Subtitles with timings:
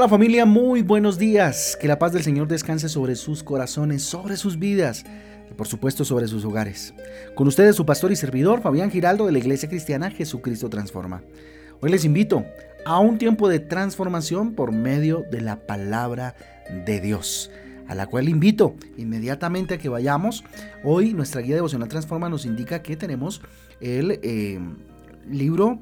[0.00, 1.76] Hola familia, muy buenos días.
[1.78, 5.04] Que la paz del Señor descanse sobre sus corazones, sobre sus vidas
[5.50, 6.94] y por supuesto sobre sus hogares.
[7.34, 11.22] Con ustedes su pastor y servidor Fabián Giraldo de la Iglesia Cristiana Jesucristo Transforma.
[11.82, 12.46] Hoy les invito
[12.86, 16.34] a un tiempo de transformación por medio de la palabra
[16.86, 17.50] de Dios
[17.86, 20.44] a la cual invito inmediatamente a que vayamos.
[20.82, 23.42] Hoy nuestra guía devocional Transforma nos indica que tenemos
[23.82, 24.58] el eh,
[25.28, 25.78] libro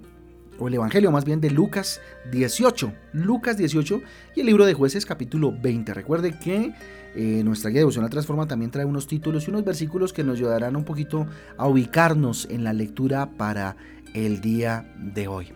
[0.59, 4.03] o el Evangelio más bien de Lucas 18, Lucas 18
[4.35, 5.95] y el libro de jueces capítulo 20.
[5.95, 6.73] Recuerde que
[7.15, 10.77] eh, nuestra guía devocional Transforma también trae unos títulos y unos versículos que nos ayudarán
[10.77, 11.27] un poquito
[11.57, 13.77] a ubicarnos en la lectura para
[14.15, 15.53] el día de hoy.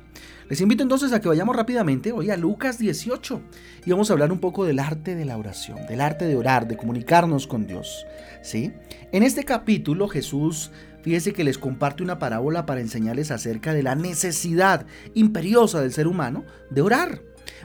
[0.49, 3.41] Les invito entonces a que vayamos rápidamente hoy a Lucas 18
[3.87, 6.69] y vamos a hablar un poco del arte de la oración, del arte de orar,
[6.69, 8.05] de comunicarnos con Dios.
[8.43, 8.73] ¿sí?
[9.13, 10.71] En este capítulo Jesús
[11.03, 16.07] Fíjese que les comparte una parábola para enseñarles acerca de la necesidad imperiosa del ser
[16.07, 17.21] humano de orar.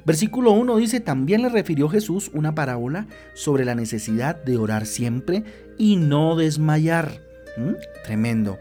[0.05, 5.43] Versículo 1 dice, también le refirió Jesús una parábola sobre la necesidad de orar siempre
[5.77, 7.21] y no desmayar.
[7.57, 7.73] ¿Mm?
[8.03, 8.59] Tremendo.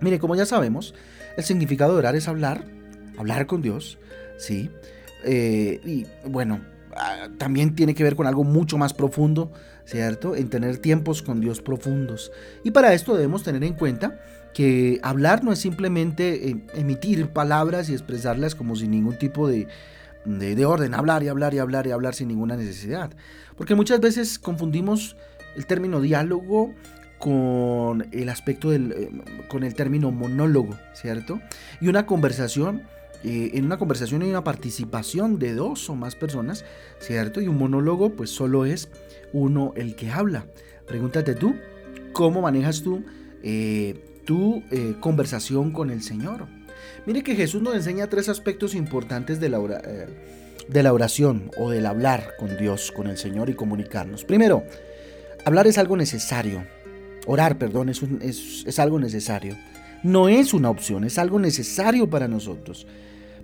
[0.00, 0.94] Mire, como ya sabemos,
[1.36, 2.64] el significado de orar es hablar,
[3.18, 3.98] hablar con Dios,
[4.38, 4.70] ¿sí?
[5.24, 6.60] Eh, y bueno,
[7.38, 9.52] también tiene que ver con algo mucho más profundo,
[9.84, 10.36] ¿cierto?
[10.36, 12.32] En tener tiempos con Dios profundos.
[12.64, 14.20] Y para esto debemos tener en cuenta
[14.52, 19.66] que hablar no es simplemente eh, emitir palabras y expresarlas como sin ningún tipo de,
[20.24, 23.10] de, orden, hablar y hablar y hablar y hablar sin ninguna necesidad.
[23.56, 25.16] Porque muchas veces confundimos
[25.56, 26.74] el término diálogo
[27.18, 29.10] con el aspecto del, eh,
[29.48, 31.40] con el término monólogo, ¿cierto?
[31.80, 32.82] Y una conversación
[33.24, 36.64] eh, en una conversación hay una participación de dos o más personas,
[36.98, 37.40] ¿cierto?
[37.40, 38.88] Y un monólogo pues solo es
[39.32, 40.46] uno el que habla.
[40.86, 41.54] Pregúntate tú,
[42.12, 43.04] ¿cómo manejas tú
[43.42, 46.46] eh, tu eh, conversación con el Señor?
[47.06, 51.86] Mire que Jesús nos enseña tres aspectos importantes de la, de la oración o del
[51.86, 54.24] hablar con Dios, con el Señor y comunicarnos.
[54.24, 54.64] Primero,
[55.44, 56.64] hablar es algo necesario.
[57.26, 59.56] Orar, perdón, es, es, es algo necesario.
[60.02, 62.86] No es una opción, es algo necesario para nosotros.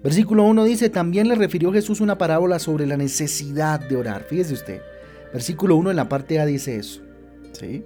[0.03, 4.23] Versículo 1 dice, también le refirió Jesús una parábola sobre la necesidad de orar.
[4.23, 4.81] Fíjese usted,
[5.33, 7.03] versículo 1 en la parte A dice eso.
[7.53, 7.85] ¿sí?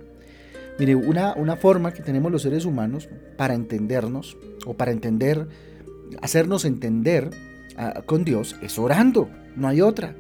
[0.79, 4.37] Mire, una, una forma que tenemos los seres humanos para entendernos
[4.67, 5.49] o para entender,
[6.21, 7.31] hacernos entender
[7.77, 10.15] ah, con Dios es orando, no hay otra.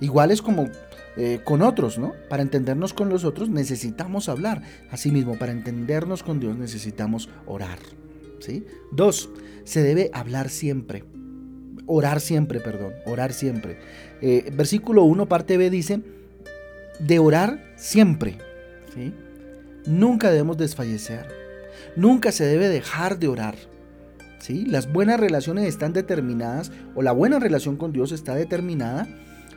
[0.00, 0.68] Igual es como
[1.16, 2.12] eh, con otros, ¿no?
[2.28, 4.62] Para entendernos con los otros necesitamos hablar.
[4.90, 7.78] Asimismo, para entendernos con Dios necesitamos orar.
[8.38, 8.64] ¿sí?
[8.92, 9.30] Dos,
[9.64, 11.04] se debe hablar siempre
[11.86, 13.78] orar siempre, perdón, orar siempre.
[14.20, 16.00] Eh, versículo 1, parte B dice,
[16.98, 18.38] de orar siempre.
[18.94, 19.12] ¿sí?
[19.86, 21.26] Nunca debemos desfallecer.
[21.96, 23.56] Nunca se debe dejar de orar.
[24.38, 24.64] ¿sí?
[24.66, 29.08] Las buenas relaciones están determinadas, o la buena relación con Dios está determinada,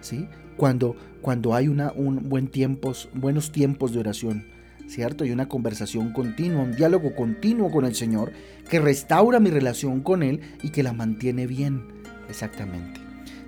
[0.01, 0.27] ¿sí?
[0.57, 4.55] cuando, cuando hay una, un buen tiempos, buenos tiempos de oración.
[4.87, 5.25] ¿cierto?
[5.25, 8.31] Y una conversación continua, un diálogo continuo con el Señor
[8.69, 11.94] que restaura mi relación con Él y que la mantiene bien.
[12.29, 13.01] Exactamente.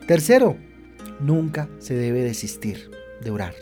[0.08, 0.58] Tercero,
[1.20, 3.54] nunca se debe desistir de orar.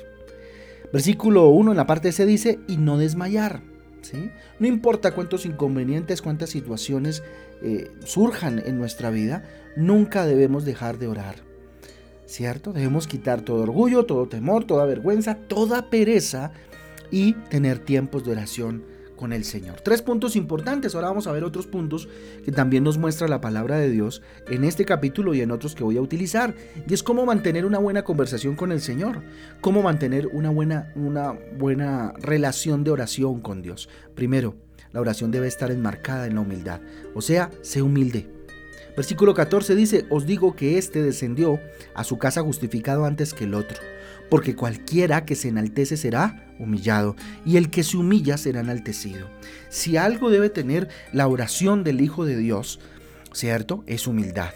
[0.92, 3.62] Versículo 1 en la parte C dice, y no desmayar.
[4.02, 4.30] ¿sí?
[4.60, 7.24] No importa cuántos inconvenientes, cuántas situaciones
[7.62, 9.44] eh, surjan en nuestra vida,
[9.76, 11.36] nunca debemos dejar de orar.
[12.28, 12.74] ¿Cierto?
[12.74, 16.52] Debemos quitar todo orgullo, todo temor, toda vergüenza, toda pereza
[17.12, 19.82] y tener tiempos de oración con el Señor.
[19.82, 22.08] Tres puntos importantes, ahora vamos a ver otros puntos
[22.44, 25.84] que también nos muestra la palabra de Dios en este capítulo y en otros que
[25.84, 26.56] voy a utilizar.
[26.88, 29.22] Y es cómo mantener una buena conversación con el Señor,
[29.62, 33.90] cómo mantener una buena, una buena relación de oración con Dios.
[34.16, 34.56] Primero,
[34.92, 36.82] la oración debe estar enmarcada en la humildad,
[37.14, 38.35] o sea, sé humilde.
[38.96, 41.60] Versículo 14 dice, os digo que éste descendió
[41.94, 43.78] a su casa justificado antes que el otro
[44.30, 49.28] porque cualquiera que se enaltece será humillado, y el que se humilla será enaltecido.
[49.70, 52.80] Si algo debe tener la oración del Hijo de Dios,
[53.34, 53.84] ¿cierto?
[53.88, 54.54] Es humildad.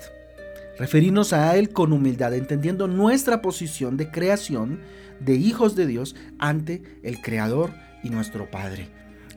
[0.78, 4.80] Referirnos a Él con humildad, entendiendo nuestra posición de creación
[5.20, 7.72] de hijos de Dios ante el Creador
[8.02, 8.88] y nuestro Padre.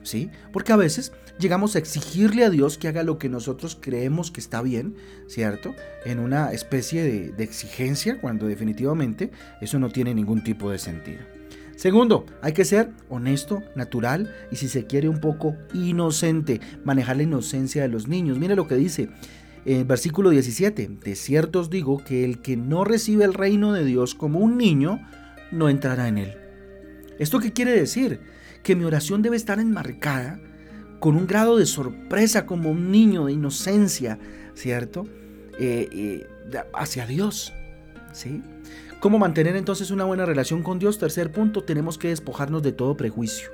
[0.03, 0.29] ¿Sí?
[0.51, 4.41] Porque a veces llegamos a exigirle a Dios que haga lo que nosotros creemos que
[4.41, 4.95] está bien,
[5.27, 5.75] ¿cierto?
[6.05, 11.21] En una especie de, exigencia, cuando definitivamente eso no tiene ningún tipo de sentido.
[11.75, 17.23] Segundo, hay que ser honesto, natural y si se quiere un poco inocente, manejar la
[17.23, 18.37] inocencia de los niños.
[18.37, 19.09] Mire lo que dice
[19.65, 23.85] en versículo 17, de cierto os digo que el que no recibe el reino de
[23.85, 24.99] Dios como un niño,
[25.51, 26.37] no entrará en él.
[27.17, 28.19] ¿Esto qué quiere decir?
[28.63, 30.39] Que mi oración debe estar enmarcada
[30.99, 34.17] con un grado de sorpresa como un niño de inocencia,
[34.55, 35.05] ¿cierto?
[35.59, 36.27] Eh, eh,
[36.73, 37.53] hacia Dios.
[38.13, 38.41] ¿sí?
[38.99, 40.97] ¿Cómo mantener entonces una buena relación con Dios?
[40.97, 43.49] Tercer punto, tenemos que despojarnos de todo prejuicio.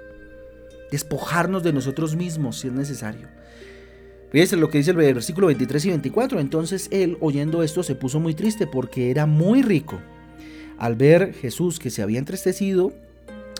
[0.92, 3.28] Despojarnos de nosotros mismos si es necesario.
[4.32, 6.40] Fíjense lo que dice el versículo 23 y 24.
[6.40, 10.00] Entonces él, oyendo esto, se puso muy triste porque era muy rico.
[10.78, 12.94] Al ver Jesús que se había entristecido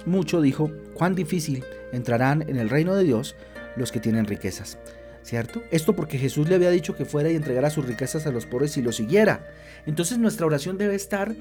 [0.10, 3.36] mucho, dijo, cuán difícil entrarán en el reino de Dios
[3.76, 4.78] los que tienen riquezas.
[5.22, 5.62] ¿Cierto?
[5.70, 8.76] Esto porque Jesús le había dicho que fuera y entregara sus riquezas a los pobres
[8.78, 9.46] y lo siguiera.
[9.86, 11.36] Entonces nuestra oración debe estar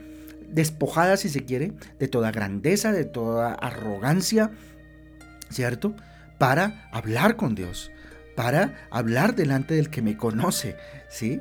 [0.49, 4.51] despojada, si se quiere, de toda grandeza, de toda arrogancia,
[5.51, 5.95] ¿cierto?
[6.39, 7.91] Para hablar con Dios,
[8.37, 10.77] para hablar delante del que me conoce,
[11.09, 11.41] ¿sí?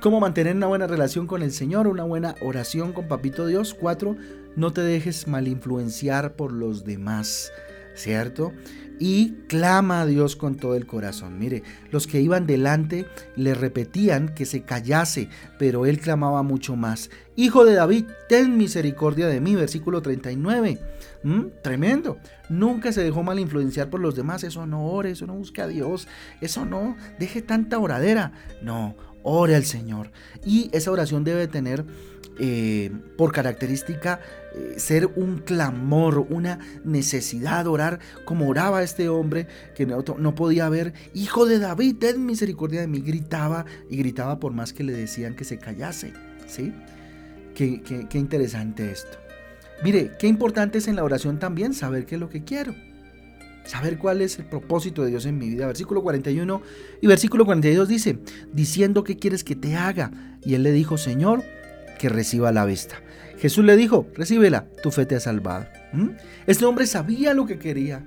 [0.00, 1.86] ¿Cómo mantener una buena relación con el Señor?
[1.86, 3.72] Una buena oración con Papito Dios.
[3.72, 4.16] Cuatro,
[4.56, 7.52] no te dejes mal influenciar por los demás,
[7.94, 8.52] ¿cierto?
[8.98, 11.38] y clama a Dios con todo el corazón.
[11.38, 13.06] Mire, los que iban delante
[13.36, 15.28] le repetían que se callase,
[15.58, 17.10] pero él clamaba mucho más.
[17.36, 20.78] Hijo de David, ten misericordia de mí, versículo 39.
[21.22, 21.40] ¿Mm?
[21.62, 22.18] Tremendo.
[22.48, 24.44] Nunca se dejó mal influenciar por los demás.
[24.44, 26.06] Eso no ore, eso no busque a Dios.
[26.40, 28.32] Eso no, deje tanta oradera.
[28.62, 30.12] No, ore al Señor.
[30.44, 31.84] Y esa oración debe tener
[32.38, 34.20] eh, por característica
[34.54, 40.68] eh, ser un clamor, una necesidad, orar como oraba este hombre que no, no, podía
[40.68, 44.92] ver, hijo de David, ten misericordia de mí, gritaba y gritaba por más que le
[44.92, 46.12] decían que se callase,
[46.46, 46.72] ¿sí?
[47.54, 49.18] Qué, qué, qué interesante esto.
[49.82, 52.74] Mire, qué importante es en la oración también saber qué es lo que quiero.
[53.64, 55.66] Saber cuál es el propósito de Dios en mi vida.
[55.66, 56.62] Versículo 41
[57.00, 58.18] y versículo 42 dice,
[58.52, 60.10] diciendo qué quieres que te haga.
[60.42, 61.44] Y él le dijo, Señor,
[62.08, 62.96] reciba la vista.
[63.38, 65.66] Jesús le dijo, recíbela, tu fe te ha salvado.
[65.92, 66.10] ¿Mm?
[66.46, 68.04] Este hombre sabía lo que quería.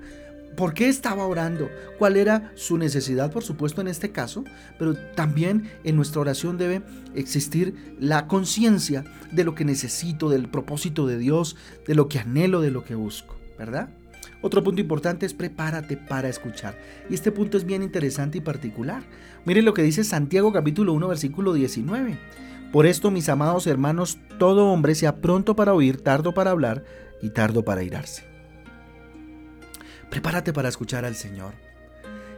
[0.56, 1.70] ¿Por qué estaba orando?
[1.98, 4.42] ¿Cuál era su necesidad, por supuesto, en este caso?
[4.78, 6.82] Pero también en nuestra oración debe
[7.14, 11.56] existir la conciencia de lo que necesito, del propósito de Dios,
[11.86, 13.90] de lo que anhelo, de lo que busco, ¿verdad?
[14.40, 16.76] Otro punto importante es prepárate para escuchar.
[17.10, 19.02] Y este punto es bien interesante y particular.
[19.44, 22.18] Miren lo que dice Santiago capítulo 1 versículo 19.
[22.72, 26.84] Por esto, mis amados hermanos, todo hombre sea pronto para oír, tardo para hablar
[27.22, 28.24] y tardo para irarse.
[30.10, 31.54] Prepárate para escuchar al Señor.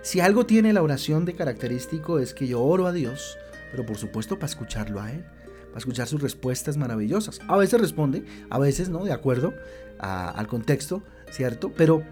[0.03, 3.37] Si algo tiene la oración de característico es que yo oro a Dios,
[3.73, 5.25] pero por supuesto para escucharlo a Él,
[5.67, 7.41] para escuchar sus respuestas maravillosas.
[7.49, 9.53] A veces responde, a veces no, de acuerdo
[9.99, 11.73] al contexto, ¿cierto?
[11.77, 12.05] Pero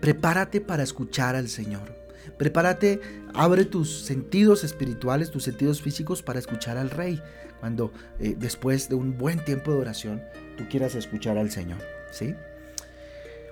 [0.00, 2.05] prepárate para escuchar al Señor.
[2.36, 3.00] Prepárate,
[3.34, 7.20] abre tus sentidos espirituales, tus sentidos físicos para escuchar al Rey,
[7.60, 10.22] cuando eh, después de un buen tiempo de oración
[10.56, 11.78] tú quieras escuchar al Señor.
[12.10, 12.34] ¿sí?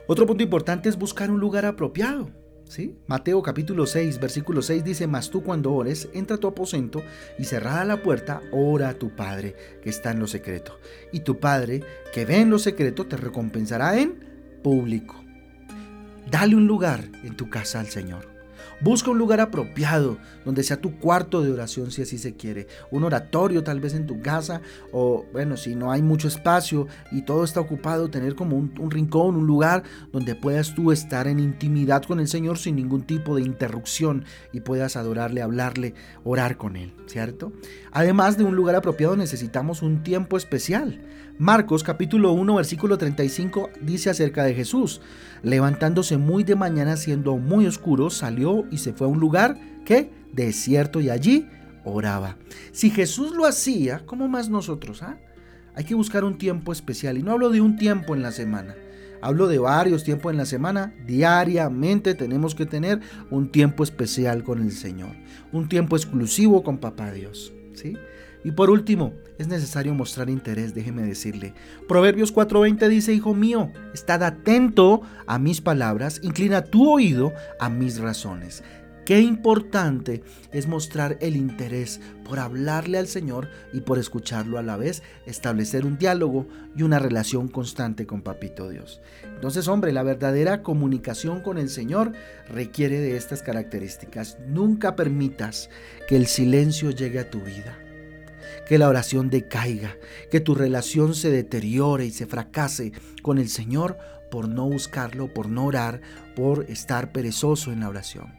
[0.07, 2.31] Otro punto importante es buscar un lugar apropiado.
[2.69, 2.97] ¿sí?
[3.07, 7.03] Mateo capítulo 6, versículo 6 dice, Mas tú cuando ores, entra a tu aposento
[7.39, 10.79] y cerrada la puerta, ora a tu Padre que está en lo secreto.
[11.13, 11.83] Y tu Padre
[12.13, 14.25] que ve en lo secreto te recompensará en
[14.63, 15.23] público.
[16.31, 18.34] Dale un lugar en tu casa al Señor.
[18.85, 22.67] Busca un lugar apropiado donde sea tu cuarto de oración si así se quiere.
[22.91, 24.61] Un oratorio tal vez en tu casa
[24.93, 29.37] o bueno, si no hay mucho espacio y todo está ocupado, tener como un, rincón,
[29.37, 33.43] un lugar donde puedas tú estar en intimidad con el Señor sin ningún tipo de
[33.43, 37.55] interrupción y puedas adorarle, hablarle, orar con Él, ¿cierto?
[37.91, 41.01] Además de un lugar apropiado necesitamos un tiempo especial.
[41.39, 45.01] Marcos capítulo 1 versículo 35 dice acerca de Jesús,
[45.43, 50.11] levantándose muy de mañana siendo muy oscuro, salió y se fue a un lugar que
[50.33, 51.47] desierto y allí
[51.85, 52.37] oraba.
[52.73, 55.03] Si Jesús lo hacía, ¿cómo más nosotros?
[55.03, 55.17] Ah?
[55.75, 58.75] Hay que buscar un tiempo especial y no hablo de un tiempo en la semana.
[59.23, 60.93] Hablo de varios tiempos en la semana.
[61.07, 63.01] Diariamente tenemos que tener
[63.31, 65.17] un tiempo especial con el Señor.
[65.51, 67.53] Un tiempo exclusivo con Papá Dios.
[67.75, 67.97] ¿sí?
[68.45, 71.55] Y por último, es necesario mostrar interés, déjeme decirle.
[71.89, 77.99] Proverbios 4:20 dice, Hijo mío, estad atento a mis palabras, inclina tu oído a mis
[77.99, 78.63] razones.
[79.07, 84.79] Qué importante es mostrar el interés por hablarle al Señor y por escucharlo a la
[84.79, 89.03] vez, establecer un diálogo y una relación constante con Papito Dios.
[89.23, 92.13] Entonces, hombre, la verdadera comunicación con el Señor
[92.49, 94.39] requiere de estas características.
[94.49, 95.69] Nunca permitas
[96.09, 97.84] que el silencio llegue a tu vida
[98.67, 99.97] que la oración decaiga,
[100.31, 103.99] que tu relación se deteriore y se fracase con el Señor
[104.31, 106.01] por no buscarlo, por no orar,
[106.35, 108.35] por estar perezoso en la oración.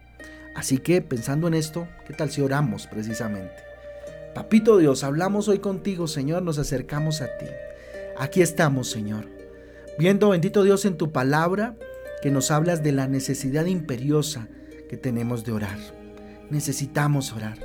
[0.56, 3.56] Así que pensando en esto, ¿qué tal si oramos precisamente?
[4.34, 7.46] Papito Dios, hablamos hoy contigo, Señor, nos acercamos a ti.
[8.18, 9.30] Aquí estamos, Señor.
[9.98, 11.76] Viendo, bendito Dios, en tu palabra
[12.22, 14.48] que nos hablas de la necesidad imperiosa
[14.90, 15.78] que tenemos de orar.
[16.50, 17.58] Necesitamos orar.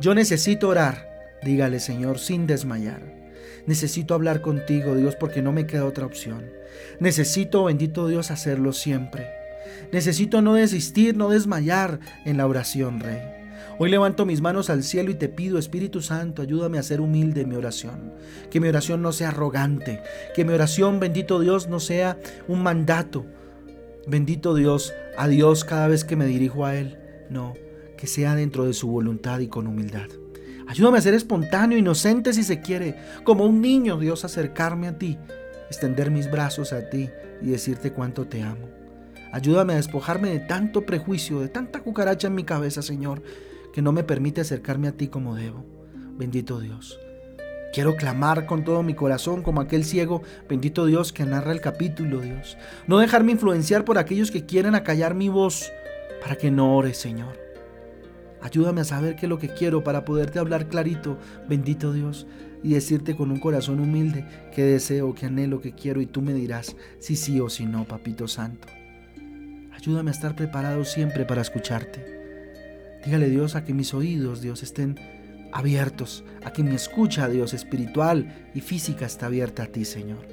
[0.00, 1.11] Yo necesito orar
[1.42, 3.22] Dígale, Señor, sin desmayar.
[3.66, 6.44] Necesito hablar contigo, Dios, porque no me queda otra opción.
[7.00, 9.28] Necesito, bendito Dios, hacerlo siempre.
[9.92, 13.20] Necesito no desistir, no desmayar en la oración, Rey.
[13.78, 17.42] Hoy levanto mis manos al cielo y te pido, Espíritu Santo, ayúdame a ser humilde
[17.42, 18.12] en mi oración.
[18.50, 20.02] Que mi oración no sea arrogante.
[20.34, 22.18] Que mi oración, bendito Dios, no sea
[22.48, 23.24] un mandato.
[24.06, 26.98] Bendito Dios, a Dios cada vez que me dirijo a Él.
[27.30, 27.54] No,
[27.96, 30.08] que sea dentro de su voluntad y con humildad.
[30.72, 35.18] Ayúdame a ser espontáneo, inocente si se quiere, como un niño, Dios, acercarme a ti,
[35.66, 37.10] extender mis brazos a ti
[37.42, 38.70] y decirte cuánto te amo.
[39.32, 43.22] Ayúdame a despojarme de tanto prejuicio, de tanta cucaracha en mi cabeza, Señor,
[43.74, 45.62] que no me permite acercarme a ti como debo.
[46.16, 46.98] Bendito Dios.
[47.74, 52.22] Quiero clamar con todo mi corazón como aquel ciego, bendito Dios, que narra el capítulo,
[52.22, 52.56] Dios.
[52.86, 55.70] No dejarme influenciar por aquellos que quieren acallar mi voz
[56.22, 57.41] para que no ore, Señor.
[58.42, 61.18] Ayúdame a saber qué es lo que quiero para poderte hablar clarito,
[61.48, 62.26] bendito Dios,
[62.62, 66.34] y decirte con un corazón humilde que deseo, que anhelo, que quiero, y tú me
[66.34, 68.68] dirás si sí o si no, Papito Santo.
[69.72, 72.04] Ayúdame a estar preparado siempre para escucharte.
[73.04, 74.96] Dígale Dios a que mis oídos, Dios, estén
[75.52, 80.26] abiertos, a que mi escucha, Dios, espiritual y física está abierta a ti, Señor.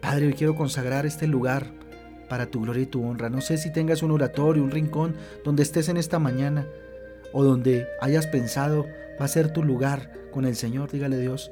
[0.00, 1.77] Padre, hoy quiero consagrar este lugar
[2.28, 3.30] para tu gloria y tu honra.
[3.30, 6.66] No sé si tengas un oratorio, un rincón donde estés en esta mañana
[7.32, 8.86] o donde hayas pensado
[9.20, 10.90] va a ser tu lugar con el Señor.
[10.90, 11.50] Dígale Dios,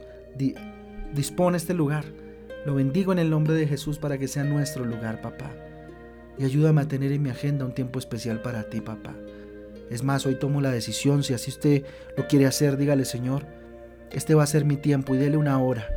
[1.14, 2.04] dispone este lugar.
[2.64, 5.50] Lo bendigo en el nombre de Jesús para que sea nuestro lugar, papá
[6.38, 9.14] y ayúdame a tener en mi agenda un tiempo especial para ti, papá.
[9.90, 11.85] Es más, hoy tomo la decisión, si así usted
[12.16, 13.47] lo quiere hacer, dígale, Señor,
[14.11, 15.88] este va a ser mi tiempo y dele una hora.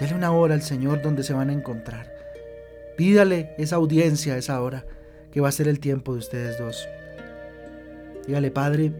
[0.00, 2.15] Dele una hora al Señor donde se van a encontrar.
[2.96, 4.86] Pídale esa audiencia, esa hora,
[5.30, 6.88] que va a ser el tiempo de ustedes dos.
[8.26, 8.92] Dígale, Padre,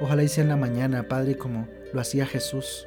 [0.00, 2.86] ojalá sea en la mañana, Padre, como lo hacía Jesús.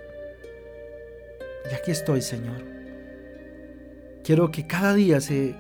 [1.72, 2.58] Y aquí estoy, Señor.
[4.24, 5.56] Quiero que cada día se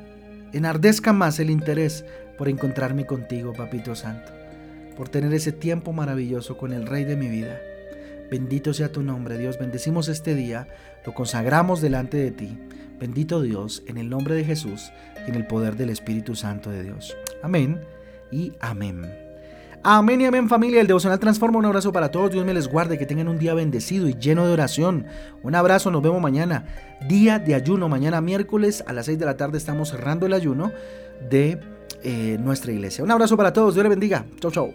[0.53, 2.05] enardezca más el interés
[2.37, 4.31] por encontrarme contigo, Papito Santo,
[4.97, 7.61] por tener ese tiempo maravilloso con el Rey de mi vida.
[8.33, 9.59] Bendito sea tu nombre, Dios.
[9.59, 10.67] Bendecimos este día,
[11.05, 12.57] lo consagramos delante de ti.
[12.99, 14.91] Bendito Dios, en el nombre de Jesús
[15.27, 17.15] y en el poder del Espíritu Santo de Dios.
[17.43, 17.79] Amén
[18.31, 19.03] y amén.
[19.83, 21.59] Amén y amén familia, el devocional transforma.
[21.59, 24.47] Un abrazo para todos, Dios me les guarde, que tengan un día bendecido y lleno
[24.47, 25.05] de oración.
[25.43, 26.65] Un abrazo, nos vemos mañana,
[27.07, 30.71] día de ayuno, mañana miércoles a las 6 de la tarde estamos cerrando el ayuno
[31.29, 31.59] de
[32.01, 33.03] eh, nuestra iglesia.
[33.03, 34.25] Un abrazo para todos, Dios les bendiga.
[34.39, 34.73] Chau, chau.